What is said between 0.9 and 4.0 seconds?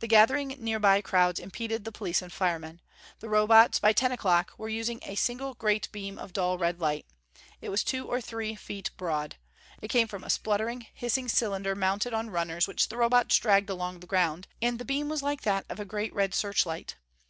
crowds impeded the police and firemen. The Robots, by